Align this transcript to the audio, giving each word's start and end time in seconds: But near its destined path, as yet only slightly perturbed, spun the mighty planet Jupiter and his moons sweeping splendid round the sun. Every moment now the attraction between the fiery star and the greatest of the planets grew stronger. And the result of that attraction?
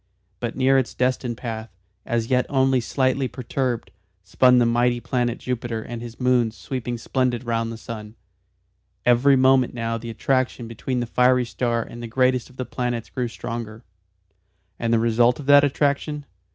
But 0.39 0.55
near 0.55 0.79
its 0.79 0.95
destined 0.95 1.37
path, 1.37 1.69
as 2.07 2.31
yet 2.31 2.47
only 2.49 2.79
slightly 2.81 3.27
perturbed, 3.27 3.91
spun 4.23 4.57
the 4.57 4.65
mighty 4.65 4.99
planet 4.99 5.37
Jupiter 5.37 5.83
and 5.83 6.01
his 6.01 6.19
moons 6.19 6.57
sweeping 6.57 6.97
splendid 6.97 7.43
round 7.43 7.71
the 7.71 7.77
sun. 7.77 8.15
Every 9.05 9.35
moment 9.35 9.75
now 9.75 9.99
the 9.99 10.09
attraction 10.09 10.67
between 10.67 11.01
the 11.01 11.05
fiery 11.05 11.45
star 11.45 11.83
and 11.83 12.01
the 12.01 12.07
greatest 12.07 12.49
of 12.49 12.57
the 12.57 12.65
planets 12.65 13.11
grew 13.11 13.27
stronger. 13.27 13.83
And 14.79 14.91
the 14.91 14.97
result 14.97 15.39
of 15.39 15.45
that 15.45 15.63
attraction? 15.63 16.25